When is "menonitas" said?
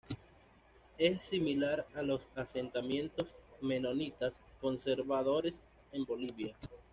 3.61-4.35